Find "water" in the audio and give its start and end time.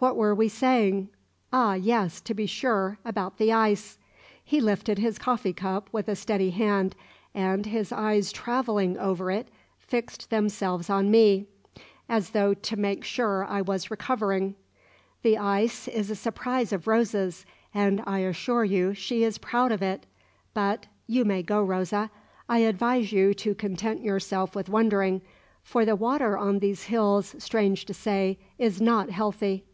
25.96-26.36